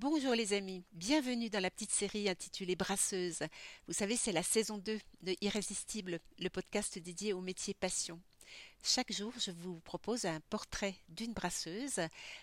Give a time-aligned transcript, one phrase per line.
[0.00, 3.40] Bonjour les amis, bienvenue dans la petite série intitulée Brasseuse.
[3.88, 8.20] Vous savez, c'est la saison 2 de Irrésistible, le podcast dédié au métier passion.
[8.84, 11.98] Chaque jour, je vous propose un portrait d'une brasseuse.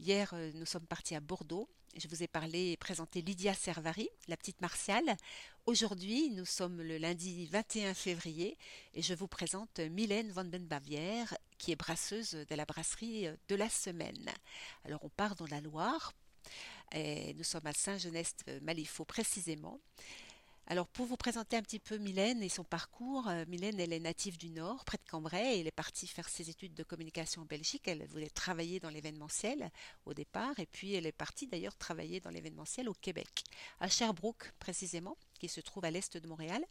[0.00, 1.68] Hier, euh, nous sommes partis à Bordeaux.
[1.96, 5.16] Je vous ai parlé et présenté Lydia Servari, la petite Martiale.
[5.66, 8.58] Aujourd'hui, nous sommes le lundi 21 février
[8.92, 13.68] et je vous présente Mylène van Bavière, qui est brasseuse de la brasserie de la
[13.68, 14.32] semaine.
[14.84, 16.12] Alors, on part dans la Loire.
[16.92, 19.80] Et nous sommes à Saint-Genest-Malifaux précisément.
[20.68, 24.00] Alors pour vous présenter un petit peu Mylène et son parcours, euh, Mylène elle est
[24.00, 27.44] native du Nord, près de Cambrai, elle est partie faire ses études de communication en
[27.44, 27.86] Belgique.
[27.86, 29.70] Elle voulait travailler dans l'événementiel
[30.06, 33.44] au départ, et puis elle est partie d'ailleurs travailler dans l'événementiel au Québec,
[33.78, 36.64] à Sherbrooke précisément, qui se trouve à l'est de Montréal.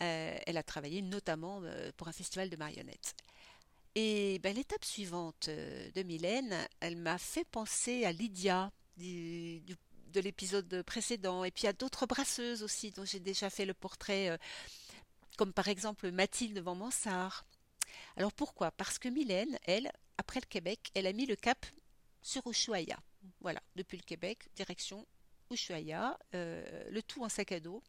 [0.00, 3.14] Euh, elle a travaillé notamment euh, pour un festival de marionnettes.
[3.94, 11.44] Et ben, l'étape suivante de Mylène, elle m'a fait penser à Lydia de l'épisode précédent,
[11.44, 14.36] et puis à d'autres brasseuses aussi dont j'ai déjà fait le portrait, euh,
[15.36, 17.46] comme par exemple Mathilde Van Mansart.
[18.16, 18.70] Alors pourquoi?
[18.70, 21.66] Parce que Mylène, elle, après le Québec, elle a mis le cap
[22.22, 22.98] sur Ushuaia.
[23.40, 25.06] Voilà, depuis le Québec, direction
[25.50, 27.82] Ushuaia, euh, le tout en sac à dos.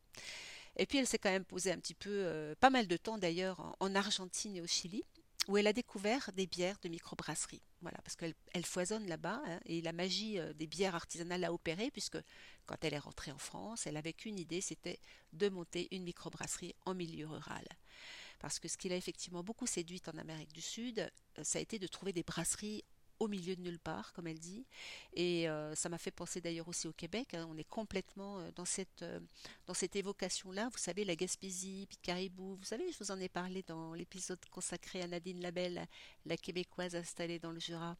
[0.75, 3.17] Et puis elle s'est quand même posée un petit peu, euh, pas mal de temps
[3.17, 5.03] d'ailleurs, en Argentine et au Chili
[5.47, 7.61] où elle a découvert des bières de microbrasserie.
[7.81, 11.53] Voilà, parce qu'elle elle foisonne là-bas hein, et la magie euh, des bières artisanales a
[11.53, 12.17] opéré puisque
[12.66, 15.00] quand elle est rentrée en France, elle avait qu'une idée, c'était
[15.33, 17.67] de monter une microbrasserie en milieu rural.
[18.39, 21.00] Parce que ce qui l'a effectivement beaucoup séduite en Amérique du Sud,
[21.38, 22.83] euh, ça a été de trouver des brasseries
[23.19, 24.65] au milieu de nulle part, comme elle dit.
[25.13, 27.33] Et euh, ça m'a fait penser d'ailleurs aussi au Québec.
[27.33, 27.47] Hein.
[27.49, 29.19] on est complètement euh, dans cette, euh,
[29.65, 30.69] dans cette évocation-là.
[30.71, 32.55] Vous savez, la Gaspésie, puis Caribou.
[32.55, 35.87] Vous savez, je vous en ai parlé dans l'épisode consacré à Nadine Labelle,
[36.25, 37.97] la québécoise installée dans le Jura.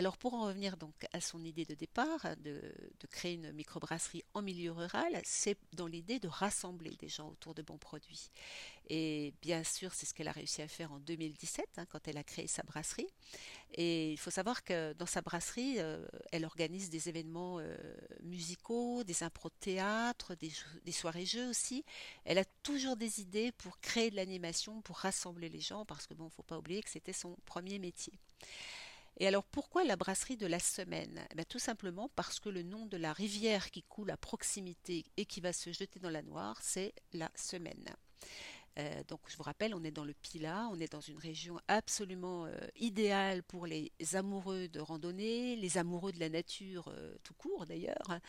[0.00, 2.60] Alors pour en revenir donc à son idée de départ, de,
[3.10, 7.62] créer une microbrasserie en milieu rural, c'est dans l'idée de rassembler des gens autour de
[7.62, 8.30] bons produits.
[8.88, 12.16] Et bien sûr, c'est ce qu'elle a réussi à faire en 2017 hein, quand elle
[12.16, 13.08] a créé sa brasserie.
[13.74, 17.76] Et il faut savoir que dans sa brasserie, euh, elle organise des événements euh,
[18.22, 20.52] musicaux, des impros de théâtre, des,
[20.84, 21.84] des soirées-jeux aussi.
[22.24, 26.14] Elle a toujours des idées pour créer de l'animation, pour rassembler les gens, parce que
[26.14, 28.12] bon, faut pas oublier que c'était son premier métier.
[29.18, 31.26] Et alors pourquoi la brasserie de la semaine?
[31.36, 35.26] Eh Tout simplement parce que le nom de la rivière qui coule à proximité et
[35.26, 37.84] qui va se jeter dans la Noire, c'est la semaine.
[38.78, 41.58] Euh, donc je vous rappelle, on est dans le Pila, on est dans une région
[41.66, 47.34] absolument euh, idéale pour les amoureux de randonnée, les amoureux de la nature euh, tout
[47.34, 48.20] court d'ailleurs.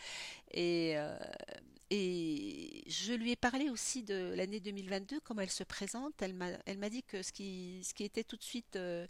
[1.90, 6.22] Et je lui ai parlé aussi de l'année 2022, comment elle se présente.
[6.22, 9.06] Elle m'a, dit que ce qui, ce qui était tout de suite euh,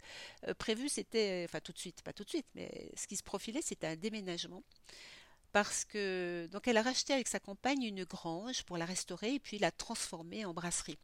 [0.47, 3.23] euh, prévu, c'était, enfin tout de suite, pas tout de suite, mais ce qui se
[3.23, 4.63] profilait, c'était un déménagement.
[5.51, 9.39] Parce que, donc elle a racheté avec sa compagne une grange pour la restaurer et
[9.39, 10.97] puis la transformer en brasserie.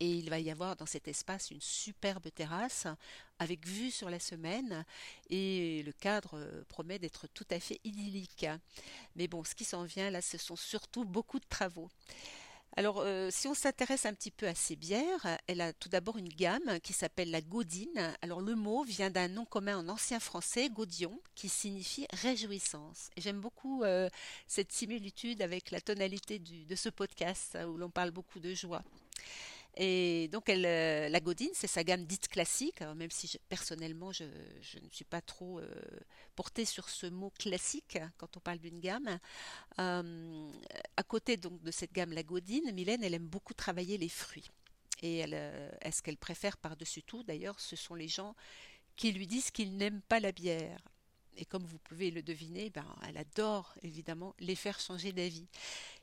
[0.00, 2.86] Et il va y avoir dans cet espace une superbe terrasse
[3.38, 4.84] avec vue sur la semaine
[5.30, 8.46] et le cadre euh, promet d'être tout à fait idyllique.
[9.16, 11.88] Mais bon, ce qui s'en vient là, ce sont surtout beaucoup de travaux.
[12.76, 16.18] Alors, euh, si on s'intéresse un petit peu à ces bières, elle a tout d'abord
[16.18, 18.16] une gamme qui s'appelle la Gaudine.
[18.20, 23.10] Alors, le mot vient d'un nom commun en ancien français, Gaudion, qui signifie réjouissance.
[23.16, 24.08] J'aime beaucoup euh,
[24.48, 28.82] cette similitude avec la tonalité de ce podcast où l'on parle beaucoup de joie.
[29.76, 34.88] Et donc, euh, la Godine, c'est sa gamme dite classique, même si personnellement, je, ne
[34.90, 35.66] suis pas trop euh,
[36.36, 39.18] portée sur ce mot classique quand on parle d'une gamme.
[39.80, 40.50] Euh,
[40.96, 44.50] à côté donc de cette gamme, la Godine, Mylène, elle aime beaucoup travailler les fruits.
[45.02, 45.36] Et elle,
[45.92, 48.34] ce qu'elle préfère par-dessus tout, d'ailleurs, ce sont les gens
[48.96, 50.78] qui lui disent qu'ils n'aiment pas la bière
[51.36, 55.46] et comme vous pouvez le deviner, ben, elle adore évidemment les faire changer d'avis.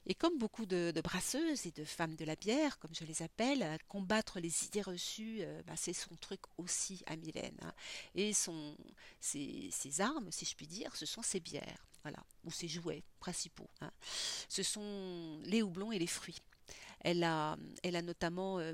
[0.05, 3.77] Et comme beaucoup de, brasseuses et de femmes de la bière, comme je les appelle,
[3.87, 7.57] combattre les idées reçues, euh, ben, c'est son truc aussi à Mylène.
[7.61, 7.73] Hein.
[8.15, 8.75] Et son,
[9.19, 13.69] ses, armes, si je puis dire, ce sont ses bières, voilà, ou ses jouets principaux.
[13.81, 13.91] Hein.
[14.49, 16.41] Ce sont les houblons et les fruits.
[17.03, 17.57] Elle a,
[18.03, 18.73] notamment, euh,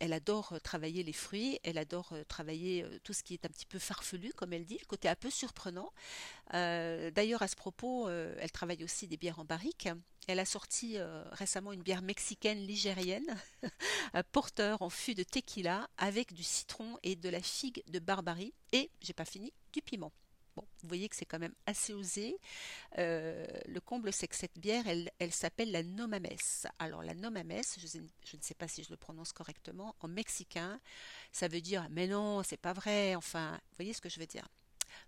[0.00, 3.48] elle adore travailler les fruits, elle adore euh, travailler euh, tout ce qui est un
[3.48, 5.92] petit peu farfelu, comme elle dit, le côté un peu surprenant.
[6.52, 9.88] D'ailleurs, à ce propos, elle travaille aussi des bières en barrique.
[10.26, 10.96] Elle a sorti
[11.30, 13.36] récemment une bière mexicaine ligérienne,
[14.32, 18.90] porteur en fût de tequila avec du citron et de la figue de Barbarie et,
[19.00, 20.12] j'ai pas fini, du piment
[20.82, 22.36] vous voyez que c'est quand même assez osé.
[22.98, 26.26] Euh, le comble, c'est que cette bière, elle, s'appelle la Nomames.
[26.78, 30.80] Alors la Nomames, je, ne sais pas si je le prononce correctement, en mexicain,
[31.32, 33.14] ça veut dire mais non, c'est pas vrai.
[33.14, 34.46] Enfin, vous voyez ce que je veux dire.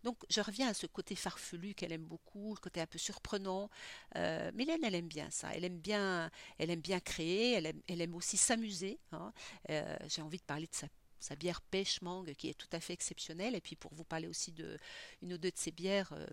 [0.04, 3.70] Donc je reviens à ce côté farfelu qu'elle aime beaucoup, le côté un peu surprenant.
[4.16, 5.50] Euh, elle aime bien ça.
[5.54, 7.52] Elle aime bien, elle aime bien créer.
[7.54, 8.98] Elle aime, elle aime aussi s'amuser.
[9.12, 9.32] Hein.
[9.70, 10.88] Euh, J'ai envie de parler de sa
[11.22, 13.54] sa bière pêche mangue qui est tout à fait exceptionnelle.
[13.54, 14.78] Et puis pour vous parler aussi de
[15.22, 16.26] une ou deux de ses bières, euh,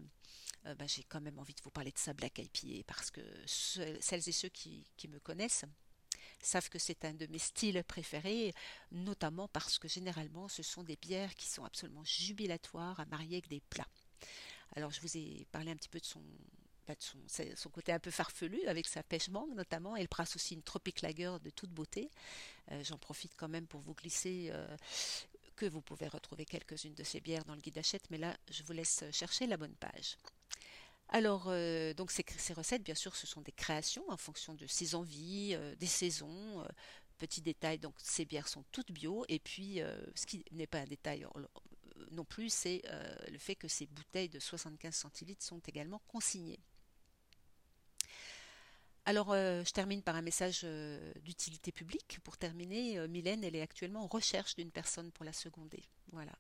[0.66, 3.22] euh, bah, j'ai quand même envie de vous parler de sa Black IPA parce que
[3.46, 5.66] celles et ceux qui, qui me connaissent
[6.42, 8.54] savent que c'est un de mes styles préférés,
[8.92, 13.50] notamment parce que généralement ce sont des bières qui sont absolument jubilatoires à marier avec
[13.50, 13.88] des plats.
[14.76, 16.22] Alors je vous ai parlé un petit peu de son,
[17.00, 19.96] son, côté un peu farfelu avec sa pêche mangue notamment.
[19.96, 22.10] Elle brasse aussi une Tropic Lager de toute beauté.
[22.72, 24.78] Euh, j'en profite quand même pour vous glisser euh,
[25.56, 28.64] que vous pouvez retrouver quelques-unes de ces bières dans le guide d'achète, mais là je
[28.64, 30.18] vous laisse chercher la bonne page.
[31.12, 34.94] Alors, euh, donc ces, recettes, bien sûr, ce sont des créations en fonction de ses
[34.94, 36.62] envies, des saisons.
[36.62, 36.68] Euh,
[37.18, 39.26] petit détail, donc ces bières sont toutes bio.
[39.28, 39.82] Et puis,
[40.16, 41.28] ce qui n'est pas un détail
[42.12, 42.82] non plus, c'est
[43.30, 46.62] le fait que ces bouteilles de 75 centilitres sont également consignées.
[49.06, 50.66] Alors, je termine par un message
[51.24, 52.20] d'utilité publique.
[52.24, 55.84] Pour terminer, Mylène, elle est actuellement en recherche d'une personne pour la seconder.
[56.12, 56.34] Voilà.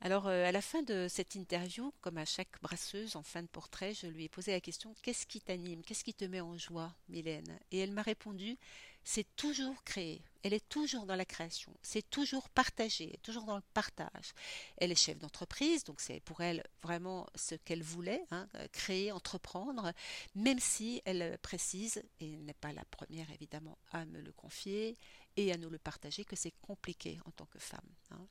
[0.00, 3.48] Alors, euh, à la fin de cette interview, comme à chaque brasseuse en fin de
[3.48, 5.82] portrait, je lui ai posé la question Qu'est-ce qui t'anime?
[5.82, 7.58] Qu'est-ce qui te met en joie, Mylène?
[7.70, 8.58] Et elle m'a répondu
[9.08, 10.20] C'est toujours créer.
[10.42, 11.72] Elle est toujours dans la création.
[11.80, 14.32] C'est toujours partager, toujours dans le partage.
[14.78, 19.92] Elle est chef d'entreprise, donc c'est pour elle vraiment ce qu'elle voulait, hein, créer, entreprendre,
[20.34, 24.98] même si elle précise, et elle n'est pas la première évidemment à me le confier,
[25.36, 27.80] et à nous le partager que c'est compliqué en tant que femme.
[28.10, 28.26] Hein.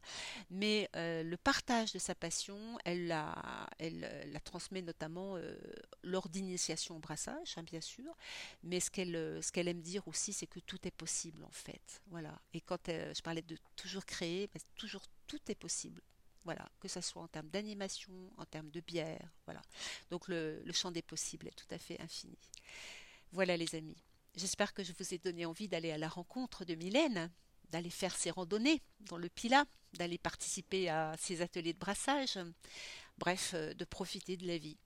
[0.49, 3.35] Mais euh, le partage de sa passion, elle la,
[3.81, 5.55] euh, transmet notamment euh,
[6.03, 8.15] lors d'initiation au brassage, hein, bien sûr.
[8.63, 12.01] Mais ce qu'elle, ce qu'elle aime dire aussi, c'est que tout est possible en fait.
[12.07, 12.39] Voilà.
[12.53, 16.01] Et quand euh, je parlais de toujours créer, ben, toujours tout est possible.
[16.43, 19.61] Voilà, que ce soit en termes d'animation, en termes de bière, voilà.
[20.11, 22.37] Donc le, le champ des possibles est tout à fait infini.
[23.31, 23.97] Voilà les amis.
[24.35, 27.31] J'espère que je vous ai donné envie d'aller à la rencontre de Mylène,
[27.71, 32.37] d'aller faire ses randonnées dans le Pila, d'aller participer à ses ateliers de brassage,
[33.17, 34.77] bref, euh, de profiter de la vie.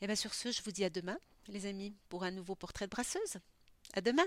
[0.00, 1.18] Et bien sur ce, je vous dis à demain,
[1.48, 3.38] les amis, pour un nouveau portrait de brasseuse.
[3.94, 4.26] À demain!